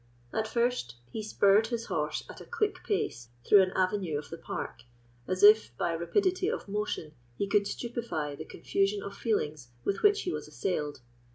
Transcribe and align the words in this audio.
At 0.33 0.47
first 0.47 0.95
he 1.11 1.21
spurred 1.21 1.67
his 1.67 1.85
horse 1.85 2.23
at 2.27 2.41
a 2.41 2.45
quick 2.45 2.83
pace 2.83 3.29
through 3.45 3.61
an 3.61 3.71
avenue 3.75 4.17
of 4.17 4.31
the 4.31 4.37
park, 4.39 4.81
as 5.27 5.43
if, 5.43 5.77
by 5.77 5.93
rapidity 5.93 6.49
of 6.49 6.67
motion, 6.67 7.13
he 7.37 7.45
could 7.45 7.65
stupify 7.67 8.35
the 8.35 8.43
confusion 8.45 9.03
of 9.03 9.15
feelings 9.15 9.69
with 9.83 10.01
which 10.01 10.23
he 10.23 10.31
was 10.31 10.47
assailed. 10.47 11.01